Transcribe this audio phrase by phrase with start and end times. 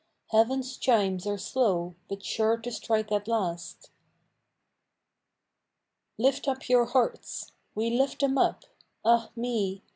[0.31, 3.91] Heaven's chimes are slow, but sure to strike at last."
[6.17, 8.65] Lift up your hearts "—"We lift them up
[9.05, 9.83] "—ah me